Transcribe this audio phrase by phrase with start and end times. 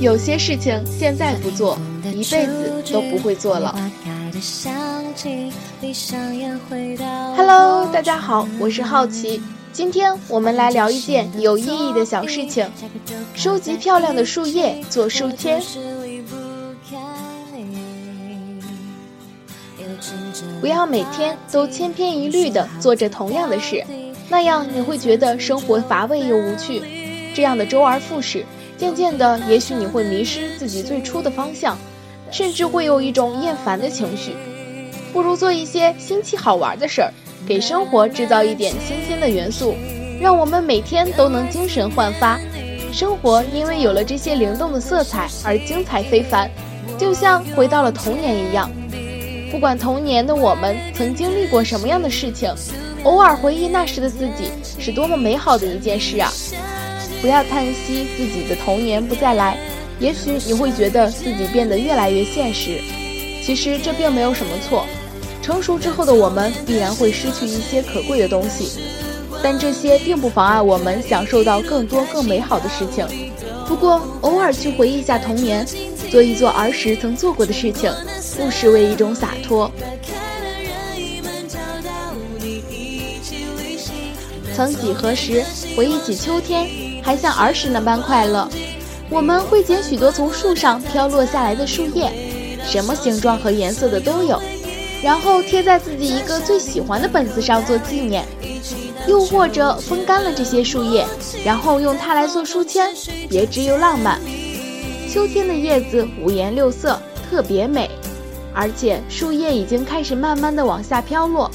[0.00, 1.78] 有些事情现在不做，
[2.14, 3.76] 一辈子都不会做了。
[7.36, 9.42] Hello，大家好，我是好奇，
[9.74, 12.66] 今天我们来聊一件有意义的小事情：
[13.34, 15.62] 收集漂亮的树叶做书签。
[20.62, 23.84] 不要每天都千篇一律的做着同样的事，
[24.30, 26.82] 那样你会觉得生活乏味又无趣。
[27.34, 28.46] 这样的周而复始。
[28.80, 31.76] 渐渐的，也许你会迷失自己最初的方向，
[32.30, 34.34] 甚至会有一种厌烦的情绪。
[35.12, 37.12] 不如做一些新奇好玩的事儿，
[37.46, 39.74] 给生活制造一点新鲜的元素，
[40.18, 42.40] 让我们每天都能精神焕发。
[42.90, 46.50] 生活因为有了这些灵动的色彩而精彩非凡，
[46.96, 48.70] 就像回到了童年一样。
[49.50, 52.50] 不管童年的我们曾经历过什么样的事情，
[53.04, 56.32] 偶尔回忆那时的自己，是多么美好的一件事啊！
[57.20, 59.58] 不要叹息自己的童年不再来，
[59.98, 62.80] 也许你会觉得自己变得越来越现实。
[63.42, 64.86] 其实这并没有什么错。
[65.42, 68.80] 成熟之后的我们必然会失去一些可贵的东西，
[69.42, 73.06] 但这些并不妨碍我们享受到更多更美好的事情。
[73.66, 75.66] 不过，偶尔去回忆一下童年，
[76.10, 77.90] 做一做儿时曾做过的事情，
[78.36, 79.70] 不失为一种洒脱。
[84.60, 85.42] 曾几何时，
[85.74, 86.68] 回忆起秋天。
[87.02, 88.46] 还像儿时那般快乐，
[89.08, 92.12] 我们会捡许多从树上飘落下来的树叶，
[92.62, 94.38] 什么形状和颜色的都有，
[95.02, 98.22] 然后贴在自己一个最喜欢的本子上做纪念，
[99.06, 101.06] 又或者风干了这些树叶，
[101.42, 102.90] 然后用它来做书签，
[103.30, 104.20] 别致又浪漫。
[105.10, 107.88] 秋天的叶子五颜六色，特别美，
[108.52, 111.50] 而且树叶已经开始慢慢的往下飘落，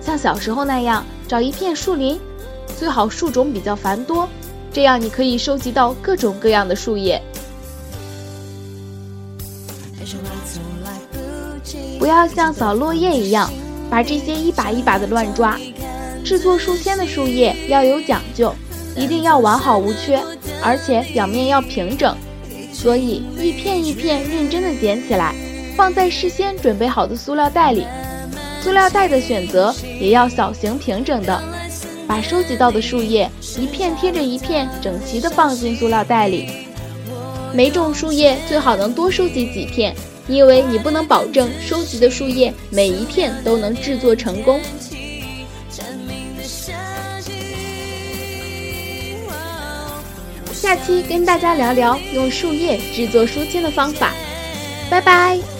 [0.00, 2.18] 像小时候那样，找一片树林，
[2.78, 4.28] 最好树种比较繁多。
[4.72, 7.20] 这样你可以收集到各种各样的树叶。
[11.98, 13.50] 不要像扫落叶一样，
[13.90, 15.58] 把这些一把一把的乱抓。
[16.24, 18.54] 制作书签的树叶要有讲究，
[18.94, 20.22] 一定要完好无缺，
[20.62, 22.16] 而且表面要平整。
[22.72, 25.34] 所以一片一片认真的捡起来，
[25.76, 27.84] 放在事先准备好的塑料袋里。
[28.66, 31.40] 塑料袋的选择也要小型平整的。
[32.04, 36.48] 把收集到的树叶一片贴着一片，整齐的放进塑料袋里。
[37.54, 39.94] 每种树叶最好能多收集几片，
[40.26, 44.60] 因为你不能保证收集的树叶每一片都能制作成功。
[50.52, 54.12] 下期跟大家聊聊用树叶制作书签的方法，
[54.90, 55.55] 拜拜。